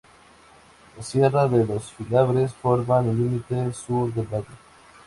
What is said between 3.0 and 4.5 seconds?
el límite sur del Valle.